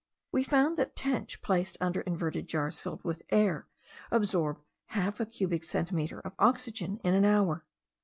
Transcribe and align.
We 0.31 0.43
found 0.43 0.77
that 0.77 0.95
tench 0.95 1.43
placed 1.43 1.77
under 1.79 2.01
inverted 2.01 2.47
jars 2.47 2.79
filled 2.79 3.03
with 3.03 3.21
air, 3.29 3.67
absorb 4.09 4.57
half 4.87 5.19
a 5.19 5.27
cubic 5.27 5.63
centimetre 5.63 6.21
of 6.21 6.33
oxygen 6.39 6.97
in 7.03 7.13
an 7.13 7.23
hour. 7.23 7.67